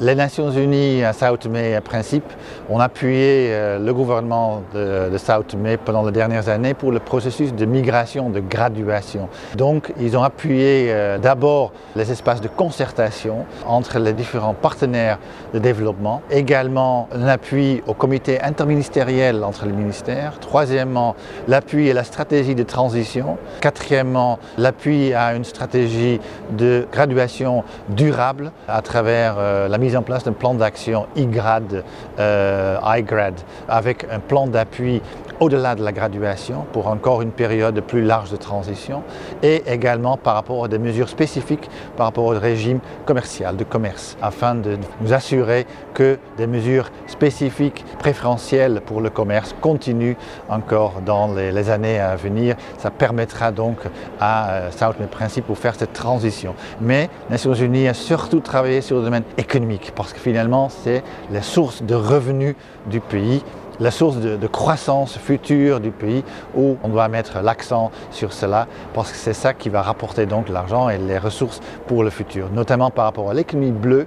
Les 0.00 0.16
Nations 0.16 0.50
Unies 0.50 1.04
à 1.04 1.12
Sao 1.12 1.36
Tomé 1.36 1.78
Principe 1.80 2.24
ont 2.68 2.80
appuyé 2.80 3.50
euh, 3.52 3.78
le 3.78 3.94
gouvernement 3.94 4.62
de, 4.74 5.08
de 5.08 5.18
Sao 5.18 5.44
Tomé 5.44 5.76
pendant 5.76 6.04
les 6.04 6.10
dernières 6.10 6.48
années 6.48 6.74
pour 6.74 6.90
le 6.90 6.98
processus 6.98 7.54
de 7.54 7.64
migration, 7.64 8.28
de 8.28 8.40
graduation. 8.40 9.28
Donc 9.54 9.92
ils 10.00 10.16
ont 10.16 10.24
appuyé 10.24 10.88
euh, 10.88 11.18
d'abord 11.18 11.70
les 11.94 12.10
espaces 12.10 12.40
de 12.40 12.48
concertation 12.48 13.46
entre 13.68 14.00
les 14.00 14.14
différents 14.14 14.52
partenaires 14.52 15.20
de 15.52 15.60
développement, 15.60 16.22
également 16.28 17.08
un 17.12 17.28
appui 17.28 17.80
au 17.86 17.94
comité 17.94 18.42
interministériel 18.42 19.44
entre 19.44 19.64
les 19.64 19.72
ministères, 19.72 20.40
troisièmement 20.40 21.14
l'appui 21.46 21.88
à 21.88 21.94
la 21.94 22.02
stratégie 22.02 22.56
de 22.56 22.64
transition, 22.64 23.38
quatrièmement 23.60 24.40
l'appui 24.58 25.14
à 25.14 25.36
une 25.36 25.44
stratégie 25.44 26.18
de 26.50 26.84
graduation 26.90 27.62
durable 27.90 28.50
à 28.66 28.82
travers 28.82 29.36
euh, 29.38 29.68
la 29.68 29.78
mise 29.84 29.96
en 29.96 30.02
place 30.02 30.24
d'un 30.24 30.32
plan 30.32 30.54
d'action 30.54 31.06
IGRAD, 31.14 31.84
euh, 32.18 32.78
IGRAD, 32.82 33.34
avec 33.68 34.06
un 34.10 34.18
plan 34.18 34.46
d'appui 34.46 35.02
au-delà 35.40 35.74
de 35.74 35.82
la 35.82 35.92
graduation 35.92 36.66
pour 36.72 36.88
encore 36.88 37.22
une 37.22 37.30
période 37.30 37.80
plus 37.80 38.02
large 38.02 38.30
de 38.30 38.36
transition 38.36 39.02
et 39.42 39.62
également 39.66 40.16
par 40.16 40.34
rapport 40.34 40.64
à 40.64 40.68
des 40.68 40.78
mesures 40.78 41.08
spécifiques 41.08 41.68
par 41.96 42.06
rapport 42.06 42.24
au 42.24 42.38
régime 42.38 42.80
commercial, 43.06 43.56
de 43.56 43.64
commerce, 43.64 44.16
afin 44.22 44.54
de 44.54 44.78
nous 45.00 45.12
assurer 45.12 45.66
que 45.94 46.18
des 46.36 46.46
mesures 46.46 46.90
spécifiques 47.06 47.84
préférentielles 47.98 48.80
pour 48.84 49.00
le 49.00 49.10
commerce 49.10 49.54
continuent 49.60 50.16
encore 50.48 51.00
dans 51.04 51.34
les, 51.34 51.70
années 51.70 51.98
à 51.98 52.16
venir. 52.16 52.56
Ça 52.78 52.90
permettra 52.90 53.50
donc 53.50 53.78
à 54.20 54.50
euh, 54.50 54.70
South 54.70 54.96
Principe 55.10 55.46
pour 55.46 55.58
faire 55.58 55.74
cette 55.74 55.92
transition. 55.92 56.54
Mais 56.80 57.08
les 57.28 57.34
Nations 57.34 57.54
Unies 57.54 57.88
a 57.88 57.94
surtout 57.94 58.40
travaillé 58.40 58.80
sur 58.80 58.98
le 58.98 59.04
domaine 59.04 59.22
économique 59.38 59.92
parce 59.94 60.12
que 60.12 60.20
finalement 60.20 60.68
c'est 60.68 61.02
les 61.30 61.42
sources 61.42 61.82
de 61.82 61.94
revenus 61.94 62.54
du 62.86 63.00
pays 63.00 63.42
la 63.80 63.90
source 63.90 64.16
de, 64.16 64.46
croissance 64.46 65.16
future 65.18 65.80
du 65.80 65.90
pays 65.90 66.22
où 66.56 66.76
on 66.82 66.88
doit 66.88 67.08
mettre 67.08 67.40
l'accent 67.42 67.90
sur 68.10 68.32
cela 68.32 68.66
parce 68.92 69.10
que 69.10 69.16
c'est 69.16 69.32
ça 69.32 69.54
qui 69.54 69.68
va 69.68 69.82
rapporter 69.82 70.26
donc 70.26 70.48
l'argent 70.48 70.88
et 70.88 70.98
les 70.98 71.18
ressources 71.18 71.60
pour 71.86 72.04
le 72.04 72.10
futur, 72.10 72.48
notamment 72.52 72.90
par 72.90 73.06
rapport 73.06 73.30
à 73.30 73.34
l'économie 73.34 73.72
bleue, 73.72 74.06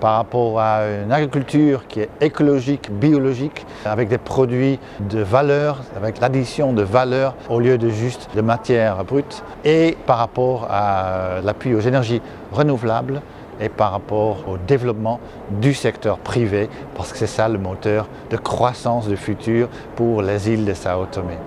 par 0.00 0.16
rapport 0.16 0.60
à 0.60 0.82
une 1.04 1.12
agriculture 1.12 1.86
qui 1.88 2.00
est 2.00 2.10
écologique, 2.20 2.90
biologique, 2.92 3.64
avec 3.84 4.08
des 4.08 4.18
produits 4.18 4.78
de 5.00 5.20
valeur, 5.20 5.82
avec 5.96 6.20
l'addition 6.20 6.72
de 6.72 6.82
valeur 6.82 7.34
au 7.48 7.60
lieu 7.60 7.78
de 7.78 7.88
juste 7.88 8.28
de 8.34 8.40
matière 8.40 9.04
brute, 9.04 9.42
et 9.64 9.96
par 10.06 10.18
rapport 10.18 10.68
à 10.70 11.40
l'appui 11.42 11.74
aux 11.74 11.80
énergies 11.80 12.20
renouvelables, 12.52 13.22
et 13.60 13.68
par 13.68 13.92
rapport 13.92 14.48
au 14.48 14.56
développement 14.58 15.20
du 15.60 15.74
secteur 15.74 16.18
privé, 16.18 16.68
parce 16.96 17.12
que 17.12 17.18
c'est 17.18 17.26
ça 17.26 17.48
le 17.48 17.58
moteur 17.58 18.06
de 18.30 18.36
croissance 18.36 19.08
du 19.08 19.16
futur 19.16 19.68
pour 19.94 20.22
les 20.22 20.50
îles 20.50 20.64
de 20.64 20.74
Sao 20.74 21.06
Tomé. 21.06 21.38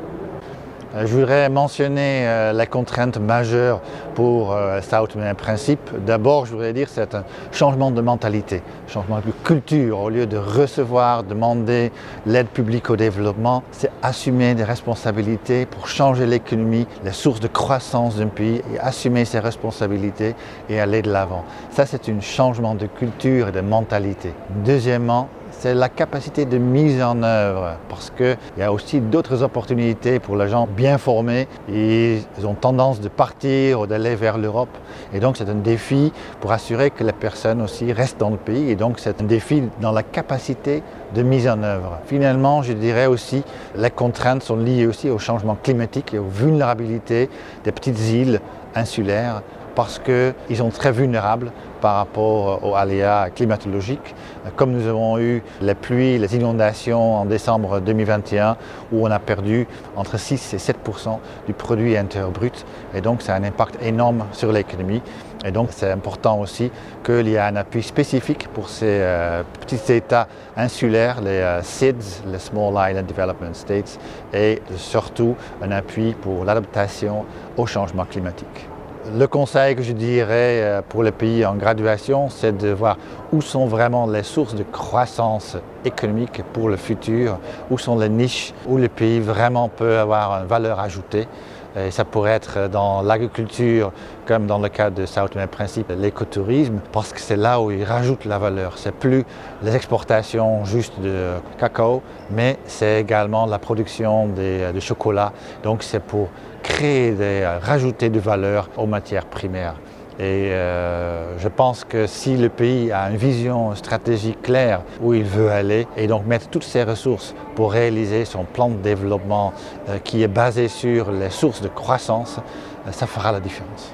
Euh, 0.95 1.05
je 1.05 1.13
voudrais 1.13 1.49
mentionner 1.49 2.27
euh, 2.27 2.51
les 2.51 2.65
contraintes 2.65 3.17
majeures 3.17 3.79
pour 4.15 4.53
euh, 4.53 4.81
Sao 4.81 5.05
Tomé 5.05 5.33
Principe. 5.35 5.79
D'abord, 6.05 6.47
je 6.47 6.51
voudrais 6.51 6.73
dire 6.73 6.87
que 6.87 6.93
c'est 6.93 7.13
un 7.13 7.23
changement 7.51 7.91
de 7.91 8.01
mentalité, 8.01 8.63
un 8.87 8.91
changement 8.91 9.17
de 9.19 9.31
culture. 9.43 9.99
Au 9.99 10.09
lieu 10.09 10.25
de 10.25 10.37
recevoir, 10.37 11.23
demander 11.23 11.91
l'aide 12.25 12.47
publique 12.47 12.89
au 12.89 12.95
développement, 12.95 13.63
c'est 13.71 13.91
assumer 14.01 14.55
des 14.55 14.63
responsabilités 14.63 15.67
pour 15.67 15.87
changer 15.87 16.25
l'économie, 16.25 16.87
les 17.03 17.11
sources 17.11 17.39
de 17.39 17.47
croissance 17.47 18.15
d'un 18.15 18.27
pays 18.27 18.63
et 18.73 18.79
assumer 18.79 19.25
ses 19.25 19.39
responsabilités 19.39 20.33
et 20.69 20.79
aller 20.79 21.03
de 21.03 21.11
l'avant. 21.11 21.45
Ça, 21.69 21.85
c'est 21.85 22.09
un 22.09 22.19
changement 22.19 22.73
de 22.73 22.87
culture 22.87 23.49
et 23.49 23.51
de 23.51 23.61
mentalité. 23.61 24.33
Deuxièmement, 24.65 25.29
c'est 25.59 25.73
la 25.73 25.89
capacité 25.89 26.45
de 26.45 26.57
mise 26.57 27.03
en 27.03 27.21
œuvre 27.21 27.75
parce 27.89 28.11
qu'il 28.11 28.37
y 28.57 28.61
a 28.61 28.71
aussi 28.71 29.01
d'autres 29.01 29.43
opportunités 29.43 30.19
pour 30.19 30.37
les 30.37 30.47
gens 30.47 30.69
bien 30.71 30.97
formés. 30.97 31.49
Ils 31.67 32.21
ont 32.45 32.53
tendance 32.53 33.01
de 33.01 33.09
partir 33.09 33.81
ou 33.81 33.85
d'aller 33.85 34.15
vers 34.15 34.37
l'Europe 34.37 34.69
et 35.13 35.19
donc 35.19 35.35
c'est 35.35 35.49
un 35.49 35.55
défi 35.55 36.13
pour 36.39 36.53
assurer 36.53 36.91
que 36.91 37.03
les 37.03 37.11
personnes 37.11 37.61
aussi 37.61 37.91
restent 37.91 38.21
dans 38.21 38.29
le 38.29 38.37
pays 38.37 38.69
et 38.71 38.77
donc 38.77 38.99
c'est 38.99 39.19
un 39.21 39.25
défi 39.25 39.63
dans 39.81 39.91
la 39.91 40.01
capacité 40.01 40.81
de 41.13 41.23
mise 41.23 41.49
en 41.49 41.61
œuvre. 41.61 41.99
Finalement, 42.05 42.61
je 42.61 42.71
dirais 42.71 43.07
aussi 43.07 43.43
les 43.75 43.91
contraintes 43.91 44.43
sont 44.43 44.55
liées 44.55 44.87
aussi 44.87 45.09
au 45.09 45.19
changement 45.19 45.57
climatique 45.61 46.13
et 46.13 46.19
aux 46.19 46.29
vulnérabilités 46.29 47.29
des 47.65 47.71
petites 47.73 47.99
îles 48.11 48.39
insulaires 48.75 49.41
parce 49.79 49.97
qu'ils 49.97 50.57
sont 50.57 50.71
très 50.71 50.91
vulnérables 50.91 51.53
par 51.79 51.95
rapport 51.95 52.61
aux 52.65 52.75
aléas 52.75 53.29
climatologiques, 53.29 54.13
comme 54.57 54.73
nous 54.73 54.85
avons 54.87 55.17
eu 55.19 55.41
les 55.61 55.73
pluies, 55.73 56.17
les 56.17 56.35
inondations 56.35 57.15
en 57.15 57.23
décembre 57.23 57.79
2021, 57.79 58.57
où 58.91 59.07
on 59.07 59.09
a 59.09 59.19
perdu 59.19 59.67
entre 59.95 60.19
6 60.19 60.53
et 60.53 60.57
7% 60.57 61.19
du 61.47 61.53
produit 61.53 61.95
intérieur 61.95 62.31
brut. 62.31 62.65
Et 62.93 62.99
donc, 62.99 63.21
c'est 63.21 63.31
un 63.31 63.41
impact 63.45 63.81
énorme 63.81 64.25
sur 64.33 64.51
l'économie. 64.51 65.01
Et 65.45 65.51
donc, 65.51 65.69
c'est 65.71 65.89
important 65.89 66.41
aussi 66.41 66.71
qu'il 67.05 67.29
y 67.29 67.35
ait 67.35 67.39
un 67.39 67.55
appui 67.55 67.81
spécifique 67.81 68.49
pour 68.49 68.67
ces 68.67 68.99
euh, 68.99 69.43
petits 69.61 69.93
États 69.93 70.27
insulaires, 70.57 71.21
les 71.21 71.39
euh, 71.39 71.63
SIDS, 71.63 72.23
les 72.27 72.39
Small 72.39 72.73
Island 72.89 73.05
Development 73.05 73.53
States, 73.53 73.97
et 74.33 74.61
surtout 74.75 75.37
un 75.61 75.71
appui 75.71 76.15
pour 76.21 76.43
l'adaptation 76.43 77.23
au 77.55 77.65
changement 77.65 78.03
climatique. 78.03 78.67
Le 79.07 79.27
conseil 79.27 79.77
que 79.77 79.81
je 79.81 79.93
dirais 79.93 80.61
euh, 80.61 80.81
pour 80.87 81.03
les 81.03 81.13
pays 81.13 81.45
en 81.45 81.55
graduation, 81.55 82.29
c'est 82.29 82.57
de 82.57 82.67
voir 82.67 82.97
où 83.31 83.41
sont 83.41 83.65
vraiment 83.65 84.05
les 84.05 84.23
sources 84.23 84.55
de 84.55 84.63
croissance 84.63 85.55
économique 85.85 86.43
pour 86.51 86.67
le 86.67 86.75
futur, 86.75 87.39
où 87.71 87.77
sont 87.77 87.97
les 87.97 88.09
niches 88.09 88.53
où 88.67 88.77
le 88.77 88.89
pays 88.89 89.21
vraiment 89.21 89.69
peut 89.69 89.99
avoir 89.99 90.41
une 90.41 90.47
valeur 90.47 90.81
ajoutée. 90.81 91.29
Et 91.75 91.91
ça 91.91 92.03
pourrait 92.03 92.31
être 92.31 92.67
dans 92.67 93.01
l'agriculture, 93.01 93.91
comme 94.25 94.47
dans 94.47 94.57
le 94.57 94.69
cas 94.69 94.89
de 94.89 95.05
South 95.05 95.35
May 95.35 95.47
Principe, 95.47 95.91
l'écotourisme, 95.97 96.79
parce 96.91 97.13
que 97.13 97.19
c'est 97.19 97.35
là 97.35 97.61
où 97.61 97.69
il 97.71 97.83
rajoute 97.83 98.25
la 98.25 98.39
valeur. 98.39 98.77
C'est 98.77 98.93
plus 98.93 99.23
les 99.61 99.75
exportations 99.75 100.65
juste 100.65 100.99
de 100.99 101.33
cacao, 101.59 102.01
mais 102.31 102.57
c'est 102.65 103.01
également 103.01 103.45
la 103.45 103.59
production 103.59 104.27
de, 104.27 104.71
de 104.71 104.79
chocolat. 104.79 105.31
Donc 105.63 105.83
c'est 105.83 106.01
pour 106.01 106.29
créer, 106.63 107.11
des, 107.11 107.45
rajouter 107.61 108.09
de 108.09 108.19
valeur 108.19 108.69
aux 108.77 108.87
matières 108.87 109.25
primaires. 109.25 109.75
Et 110.19 110.51
euh, 110.51 111.37
je 111.37 111.47
pense 111.47 111.85
que 111.85 112.05
si 112.05 112.35
le 112.35 112.49
pays 112.49 112.91
a 112.91 113.09
une 113.09 113.15
vision 113.15 113.73
stratégique 113.75 114.41
claire 114.41 114.81
où 115.01 115.13
il 115.13 115.23
veut 115.23 115.49
aller 115.49 115.87
et 115.95 116.07
donc 116.07 116.25
mettre 116.25 116.49
toutes 116.49 116.65
ses 116.65 116.83
ressources 116.83 117.33
pour 117.55 117.71
réaliser 117.71 118.25
son 118.25 118.43
plan 118.43 118.67
de 118.67 118.75
développement 118.75 119.53
euh, 119.87 119.97
qui 119.99 120.21
est 120.21 120.27
basé 120.27 120.67
sur 120.67 121.11
les 121.11 121.29
sources 121.29 121.61
de 121.61 121.69
croissance, 121.69 122.39
euh, 122.85 122.91
ça 122.91 123.07
fera 123.07 123.31
la 123.31 123.39
différence. 123.39 123.93